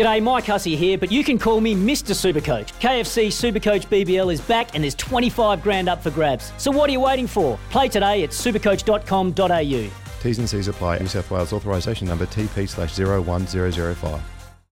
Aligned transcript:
G'day, 0.00 0.22
Mike 0.22 0.46
Hussey 0.46 0.76
here, 0.76 0.96
but 0.96 1.12
you 1.12 1.22
can 1.22 1.38
call 1.38 1.60
me 1.60 1.74
Mr. 1.74 2.14
Supercoach. 2.14 2.72
KFC 2.80 3.26
Supercoach 3.26 3.86
BBL 3.88 4.32
is 4.32 4.40
back 4.40 4.74
and 4.74 4.82
there's 4.82 4.94
25 4.94 5.62
grand 5.62 5.90
up 5.90 6.02
for 6.02 6.10
grabs. 6.10 6.54
So 6.56 6.70
what 6.70 6.88
are 6.88 6.92
you 6.94 7.00
waiting 7.00 7.26
for? 7.26 7.58
Play 7.68 7.88
today 7.88 8.22
at 8.24 8.30
supercoach.com.au. 8.30 9.90
T's 10.22 10.38
and 10.38 10.48
C's 10.48 10.68
apply. 10.68 11.00
New 11.00 11.06
South 11.06 11.30
Wales 11.30 11.52
authorisation 11.52 12.08
number 12.08 12.24
TP 12.24 12.66
slash 12.66 12.98
01005. 12.98 14.22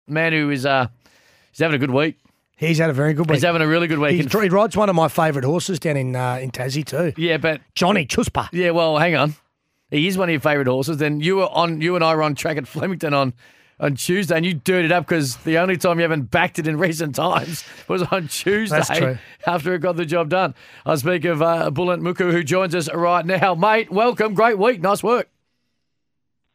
Man 0.07 0.31
who 0.31 0.51
is 0.51 0.63
uh, 0.63 0.89
he's 1.49 1.57
having 1.57 1.73
a 1.73 1.79
good 1.79 1.89
week. 1.89 2.19
He's 2.55 2.77
had 2.77 2.91
a 2.91 2.93
very 2.93 3.15
good 3.15 3.27
week. 3.27 3.37
He's 3.37 3.43
having 3.43 3.63
a 3.63 3.67
really 3.67 3.87
good 3.87 3.97
week. 3.97 4.31
He, 4.31 4.41
he 4.41 4.49
rides 4.49 4.77
one 4.77 4.89
of 4.89 4.95
my 4.95 5.07
favourite 5.07 5.43
horses 5.43 5.79
down 5.79 5.97
in 5.97 6.15
uh, 6.15 6.35
in 6.35 6.51
Tassie 6.51 6.85
too. 6.85 7.19
yeah, 7.19 7.37
but 7.37 7.61
Johnny 7.73 8.05
Chuspa. 8.05 8.47
yeah, 8.51 8.69
well, 8.69 8.99
hang 8.99 9.15
on. 9.15 9.33
He 9.89 10.07
is 10.07 10.19
one 10.19 10.29
of 10.29 10.33
your 10.33 10.39
favourite 10.39 10.67
horses. 10.67 10.97
Then 10.97 11.19
you 11.19 11.37
were 11.37 11.49
on. 11.49 11.81
You 11.81 11.95
and 11.95 12.03
I 12.03 12.13
were 12.13 12.21
on 12.21 12.35
track 12.35 12.57
at 12.57 12.67
Flemington 12.67 13.15
on 13.15 13.33
on 13.79 13.95
Tuesday, 13.95 14.35
and 14.37 14.45
you 14.45 14.53
dirted 14.53 14.91
up 14.91 15.05
because 15.05 15.37
the 15.37 15.57
only 15.57 15.77
time 15.77 15.97
you 15.99 16.03
haven't 16.03 16.31
backed 16.31 16.59
it 16.59 16.67
in 16.67 16.77
recent 16.79 17.15
times 17.15 17.63
was 17.87 18.03
on 18.03 18.27
Tuesday 18.27 18.77
That's 18.77 18.97
true. 18.97 19.17
after 19.45 19.73
it 19.73 19.79
got 19.79 19.97
the 19.97 20.05
job 20.05 20.29
done. 20.29 20.55
I 20.85 20.95
speak 20.95 21.25
of 21.25 21.41
uh, 21.41 21.71
Bulent 21.71 22.01
Mechu, 22.01 22.31
who 22.31 22.43
joins 22.43 22.73
us 22.73 22.91
right 22.93 23.25
now, 23.25 23.55
mate. 23.55 23.91
Welcome, 23.91 24.33
great 24.33 24.57
week, 24.57 24.81
nice 24.81 25.03
work. 25.03 25.29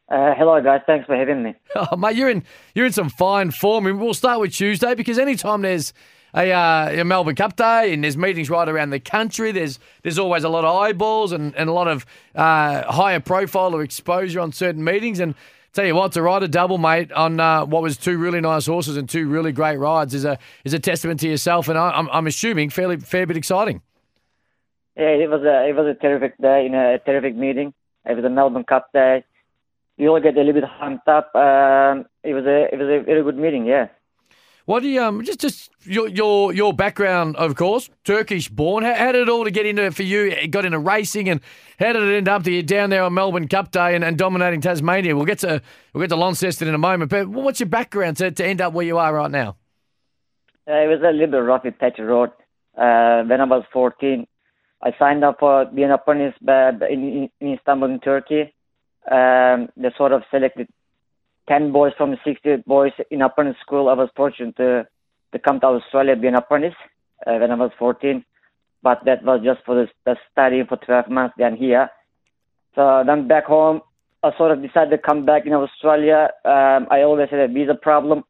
Uh, 0.09 0.33
hello, 0.35 0.61
guys. 0.61 0.81
Thanks 0.85 1.05
for 1.05 1.15
having 1.15 1.41
me. 1.43 1.55
Oh, 1.75 1.95
mate, 1.95 2.17
you're 2.17 2.29
in 2.29 2.43
you're 2.75 2.85
in 2.85 2.91
some 2.91 3.09
fine 3.09 3.49
form. 3.51 3.85
And 3.87 3.99
we'll 4.01 4.13
start 4.13 4.41
with 4.41 4.51
Tuesday 4.53 4.93
because 4.93 5.17
anytime 5.17 5.61
there's 5.61 5.93
a, 6.35 6.51
uh, 6.51 6.89
a 7.01 7.03
Melbourne 7.05 7.35
Cup 7.35 7.55
Day 7.55 7.93
and 7.93 8.03
there's 8.03 8.17
meetings 8.17 8.49
right 8.49 8.67
around 8.67 8.89
the 8.89 8.99
country, 8.99 9.53
there's 9.53 9.79
there's 10.03 10.19
always 10.19 10.43
a 10.43 10.49
lot 10.49 10.65
of 10.65 10.75
eyeballs 10.75 11.31
and, 11.31 11.55
and 11.55 11.69
a 11.69 11.71
lot 11.71 11.87
of 11.87 12.05
uh, 12.35 12.91
higher 12.91 13.21
profile 13.21 13.73
or 13.73 13.83
exposure 13.83 14.41
on 14.41 14.51
certain 14.51 14.83
meetings. 14.83 15.21
And 15.21 15.33
tell 15.73 15.85
you 15.85 15.95
what, 15.95 16.11
to 16.13 16.21
ride 16.21 16.43
a 16.43 16.47
double, 16.47 16.77
mate, 16.77 17.11
on 17.11 17.39
uh, 17.39 17.65
what 17.65 17.81
was 17.81 17.97
two 17.97 18.17
really 18.17 18.41
nice 18.41 18.65
horses 18.65 18.97
and 18.97 19.07
two 19.07 19.27
really 19.27 19.51
great 19.51 19.77
rides 19.77 20.13
is 20.13 20.25
a 20.25 20.37
is 20.63 20.73
a 20.73 20.79
testament 20.79 21.19
to 21.21 21.27
yourself. 21.27 21.67
And 21.67 21.77
I, 21.77 21.91
I'm 21.91 22.09
I'm 22.11 22.27
assuming 22.27 22.69
fairly 22.69 22.97
fair 22.97 23.25
bit 23.25 23.37
exciting. 23.37 23.81
Yeah, 24.95 25.09
it 25.09 25.29
was 25.29 25.41
a 25.43 25.67
it 25.67 25.75
was 25.75 25.87
a 25.87 25.93
terrific 25.93 26.37
day 26.37 26.65
in 26.65 26.75
a 26.75 26.99
terrific 26.99 27.35
meeting. 27.35 27.73
It 28.05 28.15
was 28.15 28.25
a 28.25 28.29
Melbourne 28.29 28.63
Cup 28.63 28.91
day. 28.93 29.23
You 29.97 30.09
all 30.09 30.19
get 30.19 30.35
a 30.35 30.39
little 30.39 30.53
bit 30.53 30.63
humped 30.63 31.07
up. 31.07 31.35
Um, 31.35 32.05
it 32.23 32.33
was 32.33 32.45
a 32.45 32.73
it 32.73 32.77
was 32.77 32.87
a 32.87 33.03
very 33.03 33.23
good 33.23 33.37
meeting. 33.37 33.65
Yeah. 33.65 33.87
What 34.71 34.83
do 34.83 34.87
you 34.87 35.03
um 35.03 35.21
just 35.25 35.41
just 35.41 35.69
your 35.83 36.07
your 36.07 36.53
your 36.53 36.71
background, 36.71 37.35
of 37.35 37.55
course, 37.55 37.89
Turkish 38.05 38.47
born. 38.47 38.85
How, 38.85 38.93
how 38.93 39.11
did 39.11 39.23
it 39.23 39.27
all 39.27 39.43
to 39.43 39.51
get 39.51 39.65
into 39.65 39.83
it 39.83 39.93
for 39.93 40.03
you? 40.03 40.29
It 40.29 40.49
got 40.49 40.63
into 40.63 40.79
racing, 40.79 41.27
and 41.27 41.41
how 41.77 41.91
did 41.91 42.03
it 42.03 42.15
end 42.15 42.29
up 42.29 42.47
you 42.47 42.63
down 42.63 42.89
there 42.89 43.03
on 43.03 43.13
Melbourne 43.13 43.49
Cup 43.49 43.71
Day 43.71 43.95
and, 43.95 44.03
and 44.05 44.17
dominating 44.17 44.61
Tasmania? 44.61 45.13
We'll 45.13 45.25
get 45.25 45.39
to 45.39 45.61
we'll 45.91 45.99
get 45.99 46.07
to 46.11 46.15
Launceston 46.15 46.69
in 46.69 46.73
a 46.73 46.77
moment, 46.77 47.11
but 47.11 47.27
what's 47.27 47.59
your 47.59 47.67
background 47.67 48.15
to, 48.17 48.31
to 48.31 48.45
end 48.45 48.61
up 48.61 48.71
where 48.71 48.85
you 48.85 48.97
are 48.97 49.13
right 49.13 49.29
now? 49.29 49.57
Uh, 50.65 50.75
it 50.75 50.87
was 50.87 51.01
a 51.05 51.11
little 51.11 51.27
bit 51.27 51.65
with 51.65 51.77
Thatcher 51.77 52.05
Road. 52.05 52.29
Uh, 52.77 53.23
when 53.23 53.41
I 53.41 53.43
was 53.43 53.65
14, 53.73 54.25
I 54.81 54.91
signed 54.97 55.25
up 55.25 55.41
for 55.41 55.65
being 55.65 55.91
a 55.91 55.95
apprentice 55.95 56.33
uh, 56.47 56.71
in, 56.89 57.29
in 57.41 57.53
Istanbul, 57.55 57.89
in 57.89 57.99
Turkey. 57.99 58.53
Um, 59.11 59.67
they 59.75 59.91
sort 59.97 60.13
of 60.13 60.21
selected 60.31 60.69
10 61.47 61.71
boys 61.71 61.93
from 61.97 62.11
the 62.11 62.17
60 62.23 62.63
boys 62.67 62.91
in 63.09 63.21
apprentice 63.21 63.57
school. 63.61 63.89
I 63.89 63.93
was 63.93 64.09
fortunate 64.15 64.55
to, 64.57 64.87
to 65.31 65.39
come 65.39 65.59
to 65.59 65.67
Australia 65.67 66.15
be 66.15 66.27
an 66.27 66.35
apprentice 66.35 66.75
uh, 67.25 67.35
when 67.35 67.51
I 67.51 67.55
was 67.55 67.71
14. 67.77 68.23
But 68.83 69.03
that 69.05 69.23
was 69.23 69.41
just 69.43 69.63
for 69.65 69.75
the, 69.75 69.87
the 70.05 70.15
study 70.31 70.63
for 70.67 70.77
12 70.77 71.09
months 71.09 71.35
then 71.37 71.55
here. 71.55 71.89
So 72.75 73.03
then 73.05 73.27
back 73.27 73.45
home, 73.45 73.81
I 74.23 74.35
sort 74.37 74.51
of 74.51 74.61
decided 74.61 74.91
to 74.91 74.97
come 74.97 75.25
back 75.25 75.45
in 75.45 75.53
Australia. 75.53 76.29
Um, 76.45 76.87
I 76.89 77.01
always 77.01 77.29
had 77.29 77.39
a 77.39 77.47
visa 77.47 77.75
problem. 77.75 78.23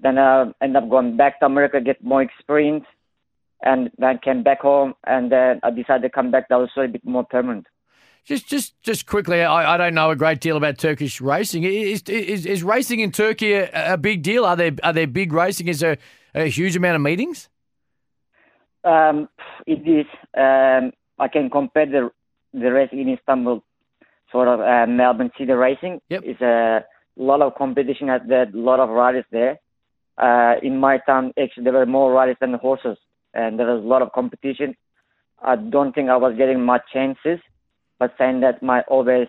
Then 0.00 0.18
I 0.18 0.50
ended 0.62 0.82
up 0.82 0.88
going 0.88 1.16
back 1.16 1.40
to 1.40 1.46
America, 1.46 1.80
get 1.80 2.02
more 2.02 2.22
experience, 2.22 2.84
and 3.62 3.90
then 3.98 4.18
came 4.18 4.42
back 4.42 4.60
home. 4.60 4.94
And 5.04 5.30
then 5.30 5.60
I 5.62 5.70
decided 5.70 6.02
to 6.02 6.10
come 6.10 6.30
back 6.30 6.48
to 6.48 6.54
Australia 6.54 6.90
a 6.90 6.92
bit 6.92 7.04
more 7.04 7.24
permanent. 7.24 7.66
Just 8.24 8.48
just 8.48 8.80
just 8.82 9.06
quickly, 9.06 9.42
I, 9.42 9.74
I 9.74 9.76
don't 9.76 9.94
know 9.94 10.10
a 10.10 10.16
great 10.16 10.40
deal 10.40 10.56
about 10.56 10.78
Turkish 10.78 11.20
racing. 11.20 11.64
Is 11.64 12.02
is, 12.02 12.46
is 12.46 12.62
racing 12.62 13.00
in 13.00 13.10
Turkey 13.12 13.54
a, 13.54 13.94
a 13.94 13.96
big 13.96 14.22
deal? 14.22 14.44
Are 14.44 14.56
there 14.56 14.72
are 14.82 14.92
there 14.92 15.06
big 15.06 15.32
racing? 15.32 15.68
Is 15.68 15.80
there 15.80 15.98
a 16.34 16.44
huge 16.44 16.76
amount 16.76 16.96
of 16.96 17.02
meetings? 17.02 17.48
Um, 18.84 19.28
it 19.66 19.86
is. 19.86 20.06
Um, 20.36 20.92
I 21.18 21.28
can 21.28 21.50
compare 21.50 21.86
the 21.86 22.10
the 22.52 22.72
racing 22.72 23.00
in 23.00 23.08
Istanbul, 23.10 23.62
sort 24.30 24.48
of 24.48 24.60
uh, 24.60 24.86
Melbourne 24.86 25.30
City 25.36 25.52
racing. 25.52 26.00
Yep. 26.08 26.22
It's 26.24 26.40
a 26.40 26.84
lot 27.16 27.42
of 27.42 27.54
competition 27.56 28.08
at 28.08 28.26
there, 28.28 28.48
a 28.48 28.56
lot 28.56 28.80
of 28.80 28.88
riders 28.88 29.24
there. 29.30 29.58
Uh, 30.18 30.54
in 30.62 30.78
my 30.78 30.98
town, 30.98 31.32
actually, 31.42 31.64
there 31.64 31.72
were 31.72 31.86
more 31.86 32.12
riders 32.12 32.36
than 32.40 32.52
the 32.52 32.58
horses, 32.58 32.98
and 33.34 33.58
there 33.58 33.66
was 33.66 33.82
a 33.82 33.86
lot 33.86 34.02
of 34.02 34.12
competition. 34.12 34.76
I 35.42 35.56
don't 35.56 35.94
think 35.94 36.10
I 36.10 36.16
was 36.16 36.34
getting 36.36 36.62
much 36.62 36.82
chances, 36.92 37.40
but 38.00 38.14
saying 38.18 38.40
that 38.40 38.60
my 38.62 38.80
always 38.88 39.28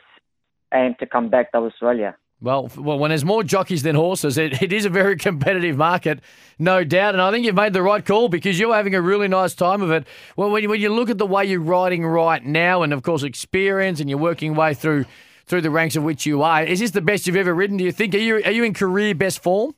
aim 0.73 0.95
to 0.99 1.05
come 1.05 1.29
back 1.29 1.51
to 1.51 1.59
Australia. 1.59 2.15
Well, 2.41 2.71
well, 2.75 2.97
when 2.97 3.09
there's 3.09 3.23
more 3.23 3.43
jockeys 3.43 3.83
than 3.83 3.95
horses, 3.95 4.39
it, 4.39 4.63
it 4.63 4.73
is 4.73 4.85
a 4.85 4.89
very 4.89 5.15
competitive 5.27 5.77
market, 5.77 6.21
no 6.57 6.83
doubt. 6.83 7.13
And 7.13 7.21
I 7.21 7.29
think 7.29 7.45
you've 7.45 7.53
made 7.53 7.73
the 7.73 7.83
right 7.83 8.03
call 8.03 8.29
because 8.29 8.59
you're 8.59 8.73
having 8.73 8.95
a 8.95 9.01
really 9.01 9.27
nice 9.27 9.53
time 9.53 9.83
of 9.83 9.91
it. 9.91 10.07
Well, 10.35 10.49
when 10.49 10.63
you, 10.63 10.69
when 10.69 10.81
you 10.81 10.89
look 10.89 11.11
at 11.11 11.19
the 11.19 11.27
way 11.27 11.45
you're 11.45 11.59
riding 11.59 12.03
right 12.03 12.43
now, 12.43 12.81
and 12.81 12.93
of 12.93 13.03
course 13.03 13.21
experience, 13.21 13.99
and 13.99 14.09
you're 14.09 14.17
working 14.17 14.55
way 14.55 14.73
through 14.73 15.05
through 15.45 15.61
the 15.61 15.69
ranks 15.69 15.97
of 15.97 16.03
which 16.03 16.25
you 16.25 16.41
are, 16.41 16.63
is 16.63 16.79
this 16.79 16.91
the 16.91 17.01
best 17.01 17.27
you've 17.27 17.35
ever 17.35 17.53
ridden? 17.53 17.77
Do 17.77 17.83
you 17.83 17.91
think? 17.91 18.15
Are 18.15 18.19
you 18.19 18.37
are 18.37 18.51
you 18.51 18.63
in 18.63 18.73
career 18.73 19.13
best 19.13 19.43
form? 19.43 19.75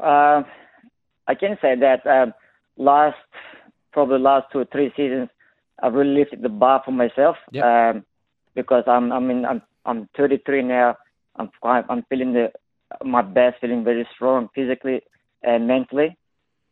Uh, 0.00 0.42
I 1.26 1.34
can 1.34 1.58
say 1.60 1.74
that 1.74 2.06
um, 2.06 2.34
last 2.76 3.16
probably 3.92 4.20
last 4.20 4.46
two 4.52 4.60
or 4.60 4.64
three 4.66 4.92
seasons, 4.96 5.28
I've 5.82 5.94
really 5.94 6.14
lifted 6.14 6.42
the 6.42 6.48
bar 6.48 6.82
for 6.84 6.92
myself. 6.92 7.36
Yep. 7.52 7.64
Um, 7.64 8.04
because 8.54 8.84
I'm 8.86 9.12
I 9.12 9.20
mean 9.20 9.44
I'm 9.44 9.62
I'm 9.86 10.08
33 10.16 10.62
now. 10.62 10.96
I'm 11.36 11.50
quite, 11.60 11.84
I'm 11.88 12.04
feeling 12.08 12.32
the 12.32 12.52
my 13.04 13.22
best, 13.22 13.60
feeling 13.60 13.84
very 13.84 14.06
strong 14.14 14.48
physically 14.54 15.02
and 15.42 15.66
mentally. 15.66 16.16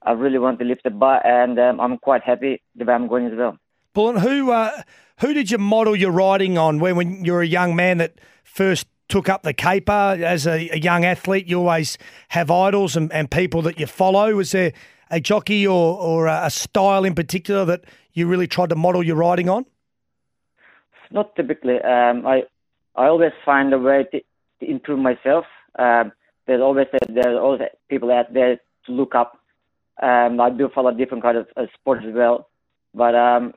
I 0.03 0.13
really 0.13 0.39
want 0.39 0.59
to 0.61 0.65
lift 0.65 0.85
the 0.85 0.91
bar, 0.91 1.25
and 1.27 1.59
um, 1.59 1.81
I'm 1.81 1.99
quite 1.99 2.23
happy 2.23 2.63
the 2.75 2.85
way 2.85 2.95
I'm 2.95 3.09
going 3.09 3.27
as 3.27 3.33
well. 3.37 3.59
Bulent, 3.95 4.21
who 4.21 4.51
uh, 4.53 4.83
who 5.21 5.33
did 5.33 5.51
you 5.51 5.59
model 5.59 5.97
your 5.97 6.11
riding 6.11 6.59
on 6.59 6.79
when 6.79 6.97
when 6.97 7.25
you 7.25 7.33
were 7.33 7.43
a 7.43 7.47
young 7.47 7.75
man 7.75 7.99
that 7.99 8.15
first 8.45 8.87
took 9.09 9.29
up 9.29 9.43
the 9.43 9.55
caper 9.55 10.17
as 10.23 10.47
a, 10.47 10.69
a 10.71 10.79
young 10.79 11.05
athlete? 11.05 11.47
You 11.47 11.61
always 11.61 11.97
have 12.29 12.51
idols 12.51 12.97
and, 12.97 13.13
and 13.13 13.31
people 13.31 13.63
that 13.63 13.81
you 13.81 13.87
follow. 13.87 14.35
Was 14.35 14.53
there 14.53 14.73
a 15.11 15.21
jockey 15.21 15.67
or 15.67 15.99
or 15.99 16.27
a, 16.27 16.51
style 16.51 17.05
in 17.05 17.15
particular 17.15 17.65
that 17.65 17.85
you 18.13 18.27
really 18.27 18.47
tried 18.47 18.71
to 18.71 18.77
model 18.77 19.03
your 19.03 19.17
riding 19.17 19.49
on? 19.49 19.67
Not 21.11 21.35
typically. 21.37 21.81
Um, 21.81 22.27
I 22.27 22.45
I 22.95 23.07
always 23.07 23.33
find 23.45 23.73
a 23.73 23.79
way 23.79 24.05
to, 24.13 24.21
to 24.61 24.71
improve 24.71 24.99
myself. 24.99 25.45
Um, 25.79 26.13
there's 26.47 26.63
always 26.63 26.87
there's 27.09 27.39
always 27.39 27.61
people 27.89 28.13
out 28.13 28.33
there 28.33 28.57
to 28.87 28.93
look 28.93 29.15
up. 29.15 29.39
Um, 30.03 30.41
I 30.41 30.51
do 30.51 30.69
follow 30.75 30.93
different 30.93 31.23
kind 31.23 31.39
of 31.39 31.47
uh, 31.57 31.67
sports 31.75 32.05
as 32.07 32.15
well, 32.15 32.49
but 32.95 33.15
um, 33.15 33.55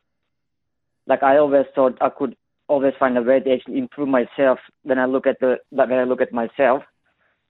like 1.07 1.23
I 1.23 1.37
always 1.37 1.65
thought 1.75 1.97
I 2.01 2.09
could 2.09 2.35
always 2.67 2.93
find 2.99 3.17
a 3.17 3.21
way 3.21 3.39
to 3.39 3.51
actually 3.51 3.79
improve 3.79 4.07
myself 4.07 4.59
when 4.83 4.99
I 4.99 5.05
look 5.05 5.27
at 5.27 5.39
the 5.39 5.57
when 5.71 5.91
I 5.91 6.03
look 6.03 6.21
at 6.21 6.31
myself. 6.31 6.83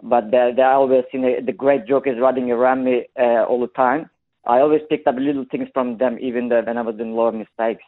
But 0.01 0.31
there 0.31 0.59
are 0.59 0.73
always 0.73 1.03
you 1.11 1.19
know, 1.19 1.35
the 1.45 1.51
great 1.51 1.85
jokers 1.85 2.17
running 2.19 2.51
around 2.51 2.85
me 2.85 3.07
uh, 3.19 3.43
all 3.43 3.59
the 3.59 3.67
time. 3.67 4.09
I 4.45 4.59
always 4.61 4.81
picked 4.89 5.07
up 5.07 5.15
little 5.17 5.45
things 5.51 5.67
from 5.73 5.97
them, 5.97 6.17
even 6.19 6.49
though 6.49 6.61
when 6.61 6.77
I 6.77 6.81
was 6.81 6.95
doing 6.95 7.11
a 7.11 7.15
lot 7.15 7.29
of 7.29 7.35
mistakes. 7.35 7.83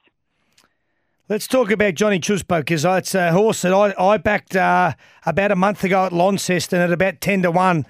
Let's 1.30 1.48
talk 1.48 1.72
about 1.72 1.96
Johnny 1.96 2.20
Chuspo 2.20 2.60
because 2.60 2.84
it's 2.84 3.16
a 3.16 3.32
horse 3.32 3.62
that 3.62 3.74
I, 3.74 3.94
I 3.98 4.18
backed 4.18 4.56
uh, 4.56 4.94
about 5.26 5.52
a 5.52 5.56
month 5.56 5.82
ago 5.84 6.06
at 6.06 6.12
Launceston 6.12 6.82
at 6.82 6.92
about 6.92 7.22
10 7.22 7.44
to 7.44 7.52
1. 7.52 7.86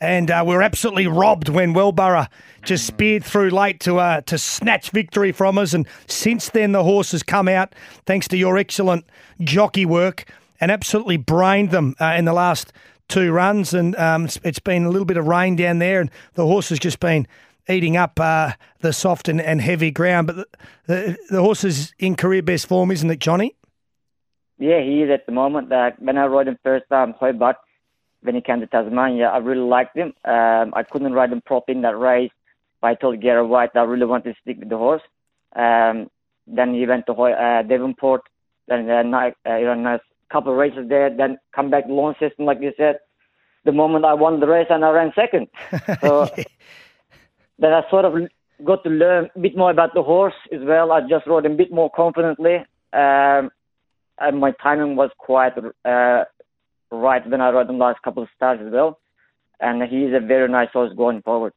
And 0.00 0.30
uh, 0.30 0.42
we 0.44 0.54
were 0.54 0.62
absolutely 0.62 1.06
robbed 1.06 1.48
when 1.48 1.72
Wellborough 1.72 2.26
just 2.64 2.86
speared 2.86 3.22
through 3.22 3.50
late 3.50 3.80
to 3.80 3.98
uh, 3.98 4.22
to 4.22 4.38
snatch 4.38 4.90
victory 4.90 5.30
from 5.30 5.58
us. 5.58 5.72
And 5.72 5.86
since 6.08 6.48
then, 6.48 6.72
the 6.72 6.82
horse 6.82 7.12
has 7.12 7.22
come 7.22 7.48
out, 7.48 7.74
thanks 8.06 8.26
to 8.28 8.36
your 8.36 8.56
excellent 8.56 9.04
jockey 9.40 9.84
work, 9.84 10.24
and 10.60 10.70
absolutely 10.70 11.18
brained 11.18 11.70
them 11.70 11.94
uh, 12.00 12.14
in 12.16 12.24
the 12.24 12.32
last 12.32 12.72
two 13.10 13.32
runs. 13.32 13.74
And 13.74 13.94
um, 13.96 14.24
it's, 14.24 14.40
it's 14.42 14.58
been 14.58 14.84
a 14.84 14.90
little 14.90 15.04
bit 15.04 15.18
of 15.18 15.26
rain 15.26 15.56
down 15.56 15.78
there, 15.78 16.00
and 16.00 16.10
the 16.34 16.46
horse 16.46 16.70
has 16.70 16.78
just 16.78 17.00
been 17.00 17.26
eating 17.68 17.96
up 17.96 18.18
uh, 18.18 18.52
the 18.80 18.92
soft 18.92 19.28
and, 19.28 19.40
and 19.40 19.60
heavy 19.60 19.90
ground. 19.90 20.28
But 20.28 20.36
the, 20.36 20.46
the, 20.86 21.18
the 21.30 21.42
horse 21.42 21.64
is 21.64 21.94
in 21.98 22.16
career 22.16 22.42
best 22.42 22.66
form, 22.66 22.90
isn't 22.90 23.10
it, 23.10 23.18
Johnny? 23.18 23.54
Yeah, 24.58 24.80
he 24.82 25.02
is 25.02 25.10
at 25.10 25.26
the 25.26 25.32
moment. 25.32 25.72
Uh, 25.72 25.92
when 25.98 26.18
I 26.18 26.26
rode 26.26 26.48
him 26.48 26.58
first 26.62 26.84
time, 26.88 27.14
Hobart, 27.18 27.56
when 28.22 28.34
he 28.34 28.40
came 28.40 28.60
to 28.60 28.66
Tasmania, 28.66 29.28
I 29.28 29.38
really 29.38 29.66
liked 29.66 29.96
him. 29.96 30.12
Um, 30.24 30.74
I 30.74 30.82
couldn't 30.82 31.12
ride 31.12 31.32
him 31.32 31.40
properly 31.40 31.76
in 31.76 31.82
that 31.82 31.98
race, 31.98 32.30
but 32.80 32.88
I 32.88 32.94
told 32.94 33.20
Gary 33.20 33.46
White 33.46 33.70
I 33.74 33.82
really 33.82 34.04
wanted 34.04 34.34
to 34.34 34.40
stick 34.42 34.58
with 34.58 34.68
the 34.68 34.76
horse. 34.76 35.02
Um, 35.56 36.10
then 36.46 36.74
he 36.74 36.86
went 36.86 37.06
to 37.06 37.12
uh, 37.12 37.62
Devonport, 37.62 38.22
then 38.68 38.90
uh, 38.90 39.02
uh, 39.46 39.74
nice 39.74 40.00
couple 40.30 40.52
of 40.52 40.58
races 40.58 40.88
there, 40.88 41.14
then 41.14 41.38
come 41.54 41.70
back 41.70 41.86
to 41.86 42.14
system, 42.20 42.46
like 42.46 42.60
you 42.60 42.72
said. 42.76 42.98
the 43.64 43.72
moment 43.72 44.04
I 44.04 44.14
won 44.14 44.40
the 44.40 44.46
race 44.46 44.68
and 44.70 44.84
I 44.84 44.90
ran 44.90 45.12
second. 45.14 45.48
So 46.00 46.28
then 47.58 47.72
I 47.72 47.82
sort 47.90 48.04
of 48.06 48.14
got 48.64 48.82
to 48.84 48.90
learn 48.90 49.28
a 49.34 49.38
bit 49.38 49.56
more 49.56 49.70
about 49.70 49.94
the 49.94 50.02
horse 50.02 50.34
as 50.52 50.60
well. 50.62 50.92
I 50.92 51.00
just 51.02 51.26
rode 51.26 51.46
him 51.46 51.52
a 51.52 51.56
bit 51.56 51.72
more 51.72 51.90
confidently. 51.90 52.56
Um, 52.92 53.50
and 54.18 54.38
my 54.38 54.52
timing 54.62 54.96
was 54.96 55.10
quite 55.18 55.52
uh, 55.58 56.24
right 56.90 57.26
when 57.26 57.40
I 57.40 57.50
rode 57.50 57.68
him 57.68 57.78
last 57.78 58.02
couple 58.02 58.22
of 58.22 58.28
starts 58.34 58.62
as 58.64 58.72
well. 58.72 58.98
And 59.60 59.82
he's 59.82 60.14
a 60.14 60.20
very 60.20 60.48
nice 60.48 60.70
horse 60.72 60.92
going 60.96 61.22
forward. 61.22 61.52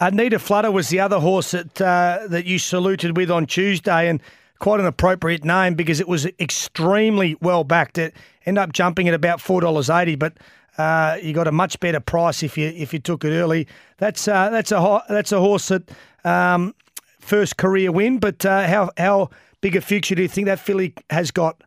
Anita 0.00 0.38
Flutter 0.38 0.70
was 0.70 0.88
the 0.88 1.00
other 1.00 1.18
horse 1.18 1.50
that 1.50 1.80
uh, 1.80 2.20
that 2.28 2.44
you 2.44 2.58
saluted 2.58 3.16
with 3.16 3.30
on 3.30 3.46
Tuesday, 3.46 4.08
and 4.08 4.22
quite 4.58 4.80
an 4.80 4.86
appropriate 4.86 5.44
name 5.44 5.74
because 5.74 6.00
it 6.00 6.08
was 6.08 6.26
extremely 6.38 7.36
well 7.40 7.64
backed. 7.64 7.98
It 7.98 8.14
ended 8.46 8.62
up 8.62 8.72
jumping 8.72 9.08
at 9.08 9.14
about 9.14 9.40
four 9.40 9.60
dollars 9.60 9.90
eighty, 9.90 10.16
but 10.16 10.38
uh, 10.78 11.18
you 11.22 11.32
got 11.32 11.48
a 11.48 11.52
much 11.52 11.78
better 11.80 12.00
price 12.00 12.42
if 12.42 12.56
you 12.56 12.68
if 12.68 12.92
you 12.92 12.98
took 12.98 13.24
it 13.24 13.30
early. 13.30 13.66
That's 13.98 14.28
uh, 14.28 14.50
that's 14.50 14.72
a 14.72 14.80
ho- 14.80 15.02
that's 15.08 15.32
a 15.32 15.40
horse 15.40 15.68
that 15.68 15.90
um, 16.24 16.74
first 17.18 17.56
career 17.56 17.92
win. 17.92 18.18
But 18.18 18.44
uh, 18.46 18.66
how 18.66 18.90
how 18.96 19.30
big 19.60 19.76
a 19.76 19.80
future 19.80 20.14
do 20.14 20.22
you 20.22 20.28
think 20.28 20.46
that 20.46 20.60
filly 20.60 20.94
has 21.10 21.30
got? 21.30 21.62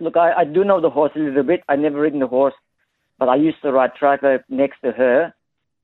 Look, 0.00 0.16
I, 0.16 0.32
I 0.32 0.44
do 0.44 0.64
know 0.64 0.80
the 0.80 0.90
horse 0.90 1.12
a 1.14 1.18
little 1.18 1.42
bit. 1.42 1.62
I 1.68 1.76
never 1.76 2.00
ridden 2.00 2.20
the 2.20 2.26
horse, 2.26 2.54
but 3.18 3.28
I 3.28 3.36
used 3.36 3.62
to 3.62 3.70
ride 3.70 3.94
track 3.94 4.22
next 4.48 4.80
to 4.82 4.92
her, 4.92 5.34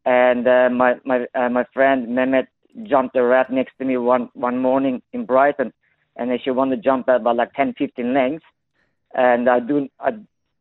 and 0.04 0.46
uh, 0.46 0.70
my 0.70 0.96
my 1.04 1.26
uh, 1.34 1.48
my 1.48 1.64
friend 1.72 2.08
Mehmet 2.08 2.46
jumped 2.84 3.16
a 3.16 3.22
rat 3.22 3.50
next 3.50 3.72
to 3.78 3.84
me 3.84 3.96
one 3.96 4.30
one 4.34 4.58
morning 4.58 5.02
in 5.12 5.26
Brighton, 5.26 5.72
and 6.16 6.30
then 6.30 6.38
she 6.42 6.50
won 6.50 6.70
the 6.70 6.76
jump 6.76 7.08
about 7.08 7.36
like 7.36 7.52
10, 7.54 7.74
15 7.78 8.14
lengths, 8.14 8.44
and 9.14 9.48
I 9.48 9.60
do 9.60 9.88
I 10.00 10.10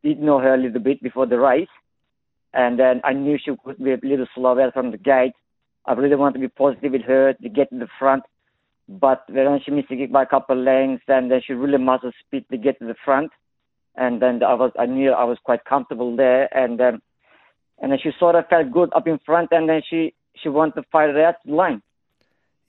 did 0.02 0.20
know 0.20 0.38
her 0.38 0.54
a 0.54 0.58
little 0.58 0.80
bit 0.80 1.02
before 1.02 1.26
the 1.26 1.38
race, 1.38 1.68
and 2.54 2.78
then 2.78 3.00
I 3.04 3.12
knew 3.12 3.38
she 3.42 3.52
would 3.64 3.78
be 3.78 3.92
a 3.92 3.98
little 4.02 4.26
slower 4.34 4.70
from 4.72 4.90
the 4.90 4.98
gate. 4.98 5.34
I 5.86 5.92
really 5.92 6.16
wanted 6.16 6.34
to 6.34 6.40
be 6.40 6.48
positive 6.48 6.92
with 6.92 7.02
her 7.02 7.32
to 7.32 7.48
get 7.48 7.70
to 7.70 7.78
the 7.78 7.88
front, 7.98 8.24
but 8.88 9.24
then 9.28 9.60
she 9.64 9.70
missed 9.70 9.88
kick 9.88 10.12
by 10.12 10.22
a 10.22 10.26
couple 10.26 10.58
of 10.58 10.64
lengths, 10.64 11.04
and 11.08 11.30
then 11.30 11.40
she 11.44 11.52
really 11.52 11.78
muscle 11.78 12.12
speed 12.26 12.44
to 12.50 12.56
get 12.56 12.78
to 12.78 12.86
the 12.86 12.96
front, 13.04 13.30
and 13.96 14.22
then 14.22 14.42
I 14.42 14.54
was 14.54 14.72
I 14.78 14.86
knew 14.86 15.12
I 15.12 15.24
was 15.24 15.38
quite 15.44 15.64
comfortable 15.64 16.16
there, 16.16 16.48
and 16.56 16.78
then 16.78 17.00
and 17.80 17.92
then 17.92 17.98
she 18.02 18.10
sort 18.18 18.34
of 18.34 18.46
felt 18.48 18.72
good 18.72 18.90
up 18.94 19.06
in 19.06 19.18
front, 19.24 19.48
and 19.52 19.68
then 19.68 19.82
she 19.88 20.14
she 20.36 20.48
wanted 20.48 20.74
to 20.76 20.82
fight 20.90 21.10
it 21.10 21.16
out 21.16 21.36
line. 21.44 21.82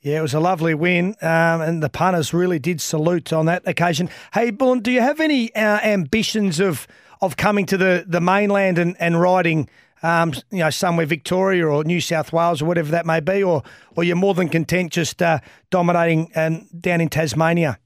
Yeah, 0.01 0.19
it 0.19 0.21
was 0.21 0.33
a 0.33 0.39
lovely 0.39 0.73
win, 0.73 1.17
um, 1.21 1.59
and 1.59 1.83
the 1.83 1.89
punters 1.89 2.33
really 2.33 2.57
did 2.57 2.79
salute 2.79 3.33
on 3.33 3.47
that 3.47 3.67
occasion. 3.67 4.09
Hey, 4.33 4.49
Bulent, 4.49 4.83
do 4.83 4.91
you 4.91 5.01
have 5.01 5.19
any 5.19 5.53
uh, 5.55 5.79
ambitions 5.83 6.61
of 6.61 6.87
of 7.21 7.35
coming 7.35 7.65
to 7.65 7.75
the, 7.75 8.05
the 8.07 8.21
mainland 8.21 8.77
and, 8.77 8.95
and 8.97 9.19
riding, 9.19 9.67
um, 10.01 10.31
you 10.51 10.59
know, 10.59 10.69
somewhere 10.69 11.05
Victoria 11.05 11.67
or 11.67 11.83
New 11.83 11.99
South 11.99 12.31
Wales 12.31 12.61
or 12.61 12.65
whatever 12.65 12.91
that 12.91 13.05
may 13.05 13.19
be, 13.19 13.43
or 13.43 13.61
or 13.97 14.05
you're 14.05 14.15
more 14.15 14.33
than 14.33 14.47
content 14.47 14.93
just 14.93 15.21
uh, 15.21 15.39
dominating 15.69 16.31
and 16.33 16.65
down 16.79 17.01
in 17.01 17.09
Tasmania? 17.09 17.77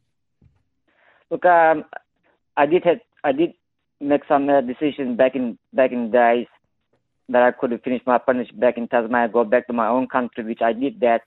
Look, 1.31 1.43
um, 1.45 1.83
I 2.55 2.67
did 2.67 2.83
have, 2.83 2.99
I 3.23 3.31
did 3.31 3.53
make 3.99 4.21
some 4.27 4.49
uh, 4.49 4.61
decisions 4.61 5.17
back 5.17 5.35
in 5.35 5.57
back 5.73 5.91
in 5.91 6.11
days 6.11 6.45
that 7.29 7.41
I 7.41 7.49
could 7.53 7.71
have 7.71 7.81
finished 7.81 8.05
my 8.05 8.17
apprenticeship 8.17 8.59
back 8.59 8.77
in 8.77 8.87
Tasmania, 8.87 9.29
go 9.29 9.43
back 9.43 9.65
to 9.65 9.73
my 9.73 9.87
own 9.87 10.07
country, 10.07 10.43
which 10.43 10.61
I 10.61 10.73
did 10.73 10.99
that. 10.99 11.23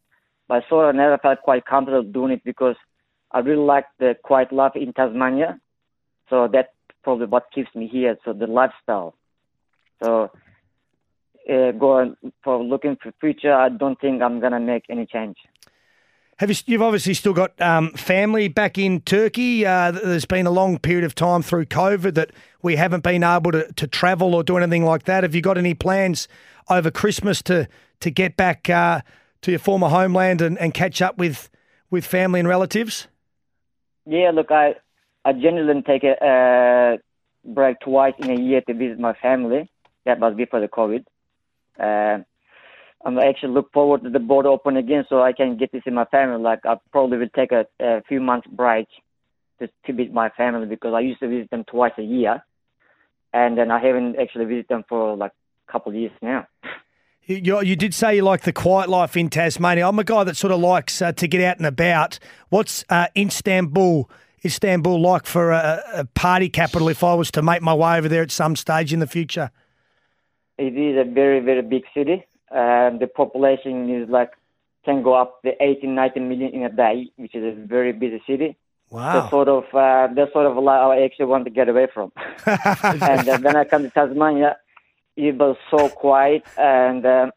But 0.49 0.65
I 0.65 0.69
sort 0.69 0.89
of 0.89 0.95
never 0.95 1.19
felt 1.19 1.43
quite 1.43 1.67
comfortable 1.67 2.03
doing 2.03 2.33
it 2.33 2.45
because 2.45 2.77
I 3.33 3.41
really 3.41 3.65
like 3.65 3.87
the 3.99 4.17
quiet 4.23 4.53
life 4.53 4.73
in 4.75 4.93
Tasmania. 4.93 5.61
So 6.31 6.49
that's 6.53 6.69
probably 7.03 7.27
what 7.27 7.45
keeps 7.55 7.75
me 7.75 7.89
here. 7.89 8.17
So 8.25 8.33
the 8.33 8.47
lifestyle. 8.47 9.15
So 10.03 10.31
uh, 11.49 11.73
going 11.73 12.17
for 12.43 12.63
looking 12.63 12.97
for 13.03 13.13
future, 13.21 13.53
I 13.53 13.69
don't 13.69 14.01
think 14.01 14.23
I'm 14.23 14.41
gonna 14.41 14.61
make 14.61 14.85
any 14.89 15.07
change. 15.07 15.37
Have 16.39 16.51
you? 16.51 16.57
You've 16.67 16.83
obviously 16.83 17.15
still 17.15 17.33
got 17.33 17.59
um, 17.63 17.93
family 17.93 18.49
back 18.49 18.77
in 18.77 19.01
Turkey. 19.01 19.65
Uh, 19.65 19.91
there's 19.91 20.27
been 20.27 20.47
a 20.47 20.51
long 20.51 20.79
period 20.79 21.05
of 21.05 21.15
time 21.15 21.43
through 21.43 21.65
COVID 21.67 22.15
that 22.15 22.31
we 22.63 22.77
haven't 22.77 23.03
been 23.03 23.25
able 23.25 23.53
to, 23.53 23.73
to 23.73 23.87
travel 23.87 24.35
or 24.35 24.43
do 24.43 24.59
anything 24.59 24.85
like 24.85 25.05
that. 25.05 25.23
Have 25.23 25.35
you 25.35 25.41
got 25.41 25.57
any 25.57 25.73
plans 25.73 26.29
over 26.69 26.91
Christmas 26.91 27.41
to 27.43 27.69
to 28.01 28.11
get 28.11 28.37
back 28.37 28.69
uh, 28.69 29.01
to 29.47 29.53
your 29.53 29.61
former 29.61 29.89
homeland 29.89 30.43
and, 30.43 30.59
and 30.59 30.75
catch 30.75 31.01
up 31.01 31.19
with 31.19 31.49
with 31.89 32.05
family 32.05 32.41
and 32.41 32.49
relatives? 32.49 33.07
Yeah, 34.05 34.33
look, 34.35 34.51
I 34.51 34.75
I 35.25 35.33
generally 35.35 35.83
take 35.83 36.03
a 36.03 36.15
uh, 36.21 36.97
break 37.45 37.79
twice 37.79 38.15
in 38.19 38.31
a 38.31 38.41
year 38.41 38.61
to 38.63 38.75
visit 38.75 38.99
my 38.99 39.15
family. 39.15 39.71
That 40.05 40.19
was 40.19 40.35
before 40.35 40.61
the 40.61 40.67
COVID. 40.67 41.05
Uh, 41.79 42.25
I'm 43.05 43.19
actually 43.21 43.53
look 43.53 43.73
forward 43.73 44.03
to 44.03 44.11
the 44.11 44.19
border 44.19 44.49
open 44.49 44.77
again 44.77 45.05
so 45.09 45.23
I 45.23 45.33
can 45.33 45.57
get 45.57 45.71
to 45.71 45.81
see 45.85 45.93
my 45.93 46.07
family. 46.07 46.43
Like 46.43 46.67
I 46.67 46.75
probably 46.91 47.19
will 47.19 47.29
take 47.29 47.53
a, 47.53 47.67
a 47.79 48.03
few 48.09 48.21
months 48.21 48.49
break 48.49 48.89
to, 49.61 49.69
to 49.69 49.93
visit 49.93 50.13
my 50.13 50.29
family 50.31 50.67
because 50.67 50.93
I 50.93 51.01
used 51.01 51.21
to 51.21 51.29
visit 51.29 51.51
them 51.51 51.63
twice 51.63 51.93
a 51.99 52.03
year, 52.03 52.45
and 53.33 53.57
then 53.57 53.71
I 53.71 53.79
haven't 53.79 54.19
actually 54.19 54.47
visited 54.47 54.69
them 54.71 54.85
for 54.89 55.17
like 55.17 55.33
a 55.69 55.73
couple 55.73 55.91
of 55.93 55.97
years 55.97 56.11
now. 56.21 56.49
You, 57.27 57.61
you 57.61 57.75
did 57.75 57.93
say 57.93 58.17
you 58.17 58.23
like 58.23 58.43
the 58.43 58.53
quiet 58.53 58.89
life 58.89 59.17
in 59.17 59.29
Tasmania. 59.31 59.89
I'm 59.89 59.99
a 59.99 60.05
guy 60.05 60.23
that 60.23 60.37
sort 60.37 60.53
of 60.53 60.61
likes 60.61 61.03
uh, 61.03 61.11
to 61.13 61.27
get 61.27 61.41
out 61.41 61.57
and 61.57 61.67
about. 61.67 62.21
What's 62.51 62.85
uh, 62.89 63.09
Istanbul? 63.17 64.09
Istanbul 64.45 65.01
like 65.01 65.27
for 65.27 65.51
a, 65.51 65.83
a, 65.93 66.05
party 66.05 66.49
capital? 66.49 66.89
If 66.89 67.03
I 67.03 67.15
was 67.15 67.33
to 67.33 67.43
make 67.43 67.63
my 67.63 67.75
way 67.75 67.99
over 67.99 68.09
there 68.09 68.23
at 68.23 68.31
some 68.31 68.55
stage 68.55 68.93
in 68.93 69.01
the 69.01 69.09
future, 69.09 69.51
it 70.57 70.77
is 70.77 70.97
a 70.97 71.11
very 71.11 71.41
very 71.41 71.63
big 71.63 71.83
city. 71.93 72.25
Um, 72.53 73.01
the 73.01 73.11
population 73.13 73.91
is 73.91 74.09
like 74.09 74.31
can 74.85 75.03
go 75.03 75.15
up 75.15 75.43
to 75.43 75.51
18, 75.61 75.93
19 75.93 76.29
million 76.29 76.55
in 76.55 76.63
a 76.63 76.71
day, 76.71 77.11
which 77.17 77.35
is 77.35 77.43
a 77.43 77.67
very 77.67 77.93
busy 77.93 78.23
city. 78.25 78.57
Wow. 78.89 79.15
That's 79.15 79.31
sort 79.31 79.49
of 79.49 79.65
uh, 79.75 80.15
that's 80.15 80.33
sort 80.33 80.47
of 80.47 80.57
like 80.63 80.79
I 80.79 81.03
actually 81.03 81.27
want 81.27 81.45
to 81.47 81.51
get 81.51 81.69
away 81.69 81.89
from. 81.93 82.13
and 82.47 83.29
uh, 83.29 83.39
when 83.41 83.57
I 83.57 83.65
come 83.65 83.83
to 83.83 83.91
Tasmania, 83.91 84.59
it 85.17 85.37
was 85.37 85.57
so 85.71 85.89
quiet, 85.89 86.45
and 86.59 87.05
uh, 87.05 87.31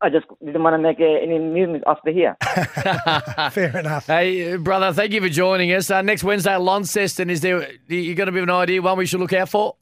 I 0.00 0.08
just 0.10 0.26
didn't 0.44 0.62
want 0.62 0.74
to 0.74 0.78
make 0.78 1.00
any 1.00 1.38
movement 1.38 1.84
after 1.86 2.10
here. 2.10 2.36
Fair 3.50 3.76
enough. 3.76 4.06
Hey, 4.06 4.56
brother, 4.56 4.92
thank 4.92 5.12
you 5.12 5.20
for 5.20 5.28
joining 5.28 5.72
us. 5.72 5.90
Uh, 5.90 6.02
next 6.02 6.24
Wednesday 6.24 6.52
at 6.52 6.62
Launceston, 6.62 7.28
is 7.28 7.40
there? 7.40 7.68
You 7.88 8.14
got 8.14 8.28
a 8.28 8.32
bit 8.32 8.42
of 8.42 8.48
an 8.48 8.54
idea 8.54 8.80
one 8.80 8.96
we 8.96 9.06
should 9.06 9.20
look 9.20 9.32
out 9.32 9.48
for? 9.48 9.76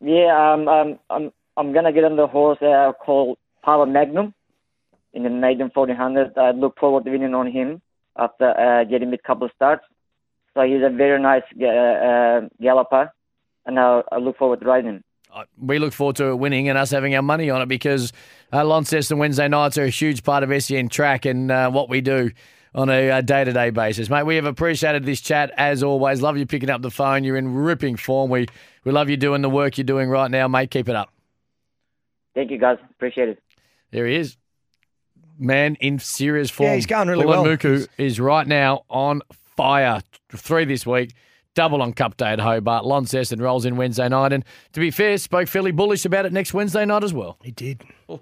Yeah, 0.00 0.52
um, 0.54 0.68
um, 0.68 0.98
I'm 1.10 1.32
I'm 1.56 1.72
gonna 1.72 1.92
get 1.92 2.04
on 2.04 2.16
the 2.16 2.26
horse 2.26 2.62
uh, 2.62 2.92
called 3.04 3.36
Power 3.64 3.84
Magnum 3.84 4.32
in 5.12 5.24
the 5.24 5.30
Maiden 5.30 5.70
1400. 5.74 6.38
I 6.38 6.52
look 6.52 6.78
forward 6.78 7.04
to 7.04 7.10
winning 7.10 7.34
on 7.34 7.50
him 7.50 7.82
after 8.16 8.48
uh, 8.58 8.84
getting 8.84 9.12
a 9.12 9.18
couple 9.18 9.46
of 9.46 9.52
starts. 9.56 9.84
So 10.54 10.62
he's 10.62 10.82
a 10.82 10.90
very 10.90 11.20
nice 11.20 11.42
uh, 11.60 11.66
uh, 11.66 12.40
galloper, 12.62 13.12
and 13.66 13.78
I, 13.78 14.02
I 14.10 14.18
look 14.18 14.38
forward 14.38 14.60
to 14.60 14.66
riding 14.66 14.90
him. 14.90 15.04
Uh, 15.32 15.44
we 15.60 15.78
look 15.78 15.92
forward 15.92 16.16
to 16.16 16.28
it 16.28 16.36
winning 16.36 16.68
and 16.68 16.78
us 16.78 16.90
having 16.90 17.14
our 17.14 17.22
money 17.22 17.50
on 17.50 17.60
it 17.62 17.66
because 17.66 18.12
uh, 18.52 18.64
Launceston 18.64 19.18
Wednesday 19.18 19.48
nights 19.48 19.76
are 19.78 19.84
a 19.84 19.90
huge 19.90 20.22
part 20.22 20.42
of 20.42 20.62
SEN 20.62 20.88
track 20.88 21.24
and 21.24 21.50
uh, 21.50 21.70
what 21.70 21.88
we 21.88 22.00
do 22.00 22.30
on 22.74 22.88
a 22.88 23.22
day 23.22 23.44
to 23.44 23.52
day 23.52 23.70
basis. 23.70 24.08
Mate, 24.08 24.24
we 24.24 24.36
have 24.36 24.44
appreciated 24.44 25.04
this 25.04 25.20
chat 25.20 25.52
as 25.56 25.82
always. 25.82 26.22
Love 26.22 26.36
you 26.36 26.46
picking 26.46 26.70
up 26.70 26.82
the 26.82 26.90
phone. 26.90 27.24
You're 27.24 27.36
in 27.36 27.54
ripping 27.54 27.96
form. 27.96 28.30
We, 28.30 28.46
we 28.84 28.92
love 28.92 29.10
you 29.10 29.16
doing 29.16 29.42
the 29.42 29.50
work 29.50 29.78
you're 29.78 29.84
doing 29.84 30.08
right 30.08 30.30
now, 30.30 30.48
mate. 30.48 30.70
Keep 30.70 30.88
it 30.88 30.96
up. 30.96 31.12
Thank 32.34 32.50
you, 32.50 32.58
guys. 32.58 32.78
Appreciate 32.90 33.30
it. 33.30 33.42
There 33.90 34.06
he 34.06 34.16
is. 34.16 34.36
Man 35.38 35.76
in 35.76 35.98
serious 35.98 36.50
form. 36.50 36.68
Yeah, 36.68 36.74
he's 36.74 36.86
going 36.86 37.08
really 37.08 37.24
Bulent 37.24 37.44
well. 37.44 37.44
Mechu 37.44 37.88
is 37.96 38.20
right 38.20 38.46
now 38.46 38.84
on 38.88 39.22
fire. 39.56 40.00
Three 40.30 40.64
this 40.64 40.84
week. 40.84 41.14
Double 41.54 41.82
on 41.82 41.92
Cup 41.92 42.16
Day 42.16 42.28
at 42.30 42.38
Hobart. 42.40 42.84
Launceston 42.84 43.40
rolls 43.42 43.64
in 43.64 43.76
Wednesday 43.76 44.08
night. 44.08 44.32
And 44.32 44.44
to 44.72 44.80
be 44.80 44.90
fair, 44.90 45.18
spoke 45.18 45.48
fairly 45.48 45.72
bullish 45.72 46.04
about 46.04 46.24
it 46.26 46.32
next 46.32 46.54
Wednesday 46.54 46.84
night 46.84 47.02
as 47.02 47.12
well. 47.12 47.36
He 47.42 47.50
did. 47.50 47.82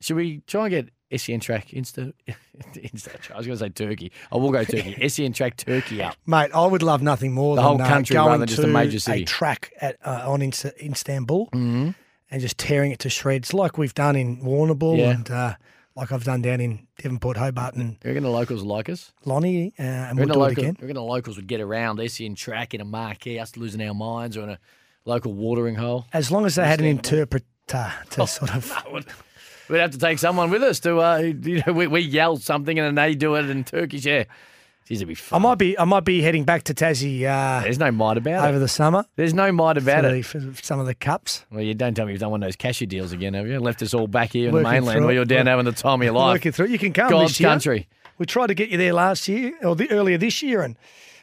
Should 0.00 0.16
we 0.16 0.42
try 0.46 0.66
and 0.66 0.70
get 0.70 1.20
SEN 1.20 1.40
track 1.40 1.68
Insta? 1.68 2.12
Insta 2.74 3.32
I 3.32 3.36
was 3.38 3.46
going 3.46 3.58
to 3.58 3.64
say 3.64 3.68
Turkey. 3.70 4.12
I 4.30 4.36
will 4.36 4.52
go 4.52 4.62
Turkey. 4.64 5.08
SEN 5.08 5.32
track 5.32 5.56
Turkey 5.56 6.02
up. 6.02 6.16
Mate, 6.26 6.50
I 6.54 6.66
would 6.66 6.82
love 6.82 7.02
nothing 7.02 7.32
more 7.32 7.56
The 7.56 7.62
than 7.62 7.68
whole 7.70 7.82
uh, 7.82 7.88
country 7.88 8.14
going 8.14 8.26
rather 8.28 8.38
than 8.38 8.48
just 8.48 8.62
a 8.62 8.66
major 8.68 9.00
city. 9.00 9.24
track 9.24 9.72
at 9.80 9.96
uh, 10.04 10.24
on 10.30 10.42
in, 10.42 10.50
Istanbul 10.50 11.46
Mm-hmm. 11.52 11.90
and 12.30 12.40
just 12.40 12.58
tearing 12.58 12.92
it 12.92 12.98
to 13.00 13.10
shreds, 13.10 13.52
like 13.54 13.76
we've 13.78 13.94
done 13.94 14.14
in 14.14 14.42
Warrnambool 14.42 14.98
Yeah. 14.98 15.10
and 15.10 15.30
uh, 15.30 15.54
like 15.98 16.12
I've 16.12 16.24
done 16.24 16.40
down 16.42 16.60
in 16.60 16.86
Devonport, 17.02 17.36
Hobart, 17.36 17.74
and 17.74 17.96
You 18.02 18.10
reckon 18.10 18.22
the 18.22 18.30
locals 18.30 18.62
like 18.62 18.88
us? 18.88 19.12
Lonnie, 19.24 19.74
uh, 19.78 19.82
and 19.82 20.18
we'll 20.18 20.28
do 20.28 20.34
it 20.34 20.38
local, 20.38 20.62
again. 20.64 20.76
you 20.78 20.82
reckon 20.86 20.94
the 20.94 21.02
locals 21.02 21.36
would 21.36 21.48
get 21.48 21.60
around 21.60 22.00
SEN 22.10 22.34
track 22.36 22.72
in 22.72 22.80
a 22.80 22.84
marquee, 22.84 23.38
us 23.38 23.56
losing 23.56 23.82
our 23.82 23.94
minds, 23.94 24.36
or 24.36 24.44
in 24.44 24.50
a 24.50 24.58
local 25.04 25.34
watering 25.34 25.74
hole? 25.74 26.06
As 26.12 26.30
long 26.30 26.46
as 26.46 26.54
they 26.54 26.66
had 26.66 26.80
an 26.80 26.86
interpreter 26.86 27.44
to 28.10 28.26
sort 28.26 28.54
of. 28.54 28.72
We'd 29.68 29.80
have 29.80 29.90
to 29.90 29.98
take 29.98 30.18
someone 30.18 30.50
with 30.50 30.62
us 30.62 30.80
to, 30.80 30.98
uh, 30.98 31.16
you 31.42 31.62
know, 31.66 31.72
we, 31.74 31.86
we 31.86 32.00
yell 32.00 32.36
something 32.38 32.78
and 32.78 32.86
then 32.86 32.94
they 32.94 33.14
do 33.14 33.34
it 33.34 33.50
in 33.50 33.64
Turkish. 33.64 34.06
Yeah, 34.06 34.24
Geez, 34.88 35.02
it'd 35.02 35.08
be 35.14 35.20
I 35.32 35.36
might 35.38 35.56
be 35.58 35.78
I 35.78 35.84
might 35.84 36.04
be 36.04 36.22
heading 36.22 36.44
back 36.44 36.62
to 36.64 36.74
Tassie 36.74 37.24
uh, 37.24 37.62
There's 37.62 37.78
no 37.78 37.90
might 37.92 38.16
about 38.16 38.42
it 38.44 38.48
over 38.48 38.58
the 38.58 38.68
summer 38.68 39.04
There's 39.16 39.34
no 39.34 39.52
might 39.52 39.76
about 39.76 40.02
for, 40.02 40.08
it. 40.14 40.24
for 40.24 40.40
some 40.62 40.80
of 40.80 40.86
the 40.86 40.94
cups. 40.94 41.44
Well, 41.50 41.60
you 41.62 41.74
don't 41.74 41.94
tell 41.94 42.06
me 42.06 42.12
you've 42.12 42.20
done 42.22 42.30
one 42.30 42.42
of 42.42 42.46
those 42.46 42.56
cashew 42.56 42.86
deals 42.86 43.12
again, 43.12 43.34
have 43.34 43.46
you? 43.46 43.60
Left 43.60 43.82
us 43.82 43.92
all 43.92 44.06
back 44.06 44.32
here 44.32 44.48
in 44.48 44.54
the 44.54 44.62
Working 44.62 44.70
mainland 44.72 44.96
through 44.96 45.04
where 45.06 45.12
it. 45.12 45.16
you're 45.16 45.24
down 45.26 45.46
having 45.46 45.66
the 45.66 45.72
time 45.72 46.00
of 46.00 46.04
your 46.04 46.14
life. 46.14 46.36
Working 46.36 46.52
through. 46.52 46.68
You 46.68 46.78
can 46.78 46.94
come 46.94 47.10
God's 47.10 47.32
this 47.32 47.40
year. 47.40 47.50
country. 47.50 47.88
We 48.16 48.24
tried 48.24 48.46
to 48.46 48.54
get 48.54 48.70
you 48.70 48.78
there 48.78 48.94
last 48.94 49.28
year 49.28 49.52
or 49.62 49.76
the, 49.76 49.90
earlier 49.90 50.16
this 50.16 50.42
year, 50.42 50.62
and 50.62 50.74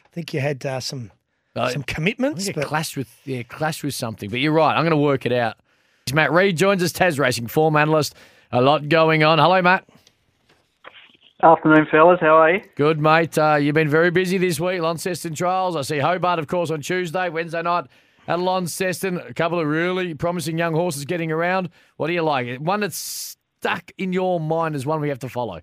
I 0.04 0.08
think 0.12 0.32
you 0.32 0.38
had 0.40 0.64
uh, 0.64 0.78
some 0.78 1.10
Uh, 1.56 1.68
some 1.70 1.82
I 1.88 1.92
commitments. 1.92 2.44
think 2.44 2.56
it 2.56 2.60
but- 2.60 2.68
clashed 2.68 2.96
with 2.96 3.08
yeah, 3.24 3.42
clashed 3.42 3.82
with 3.82 3.94
something. 3.94 4.30
But 4.30 4.38
you're 4.38 4.52
right. 4.52 4.74
I'm 4.76 4.82
going 4.84 4.90
to 4.92 4.96
work 4.96 5.26
it 5.26 5.32
out. 5.32 5.56
Matt 6.14 6.30
Reid 6.30 6.56
joins 6.56 6.84
us, 6.84 6.92
Tasracing 6.92 7.50
form 7.50 7.74
analyst. 7.74 8.14
A 8.52 8.60
lot 8.62 8.88
going 8.88 9.24
on. 9.24 9.40
Hello, 9.40 9.60
Matt. 9.60 9.84
Afternoon, 11.42 11.86
fellas. 11.90 12.18
How 12.20 12.38
are 12.38 12.54
you? 12.54 12.60
Good, 12.76 12.98
mate. 12.98 13.36
Uh, 13.36 13.56
you've 13.56 13.74
been 13.74 13.90
very 13.90 14.10
busy 14.10 14.38
this 14.38 14.58
week. 14.58 14.80
Launceston 14.80 15.34
trials. 15.34 15.76
I 15.76 15.82
see 15.82 15.98
Hobart, 15.98 16.38
of 16.38 16.46
course, 16.46 16.70
on 16.70 16.80
Tuesday, 16.80 17.28
Wednesday 17.28 17.60
night 17.60 17.84
at 18.26 18.40
Launceston. 18.40 19.18
A 19.18 19.34
couple 19.34 19.60
of 19.60 19.66
really 19.66 20.14
promising 20.14 20.56
young 20.56 20.72
horses 20.72 21.04
getting 21.04 21.30
around. 21.30 21.68
What 21.98 22.06
do 22.06 22.14
you 22.14 22.22
like? 22.22 22.58
One 22.58 22.80
that's 22.80 23.36
stuck 23.58 23.90
in 23.98 24.14
your 24.14 24.40
mind 24.40 24.76
is 24.76 24.86
one 24.86 25.02
we 25.02 25.10
have 25.10 25.18
to 25.18 25.28
follow. 25.28 25.60